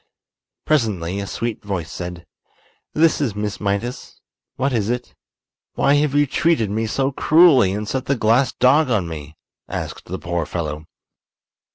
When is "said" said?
1.91-2.25